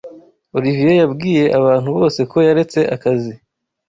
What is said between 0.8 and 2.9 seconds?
yabwiye abantu bose ko yaretse